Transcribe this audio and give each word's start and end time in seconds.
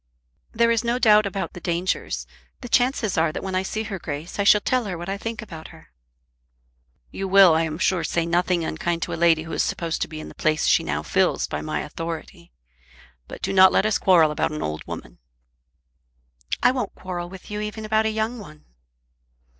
"There 0.51 0.71
is 0.71 0.83
no 0.83 0.97
doubt 0.97 1.27
about 1.27 1.53
the 1.53 1.59
dangers. 1.59 2.25
The 2.61 2.67
chances 2.69 3.19
are 3.19 3.31
that 3.31 3.43
when 3.43 3.53
I 3.53 3.61
see 3.61 3.83
her 3.83 3.99
Grace 3.99 4.39
I 4.39 4.43
shall 4.43 4.59
tell 4.59 4.85
her 4.85 4.97
what 4.97 5.09
I 5.09 5.15
think 5.15 5.43
about 5.43 5.67
her." 5.67 5.91
"You 7.11 7.27
will 7.27 7.53
I 7.53 7.61
am 7.65 7.77
sure 7.77 8.03
say 8.03 8.25
nothing 8.25 8.63
unkind 8.65 9.03
to 9.03 9.13
a 9.13 9.13
lady 9.13 9.43
who 9.43 9.51
is 9.53 9.61
supposed 9.61 10.01
to 10.01 10.07
be 10.07 10.19
in 10.19 10.27
the 10.27 10.33
place 10.33 10.65
she 10.65 10.83
now 10.83 11.03
fills 11.03 11.45
by 11.45 11.61
my 11.61 11.81
authority. 11.81 12.51
But 13.27 13.43
do 13.43 13.53
not 13.53 13.71
let 13.71 13.85
us 13.85 13.99
quarrel 13.99 14.31
about 14.31 14.51
an 14.51 14.63
old 14.63 14.81
woman." 14.87 15.19
"I 16.63 16.71
won't 16.71 16.95
quarrel 16.95 17.29
with 17.29 17.51
you 17.51 17.61
even 17.61 17.85
about 17.85 18.07
a 18.07 18.09
young 18.09 18.39
one." 18.39 18.65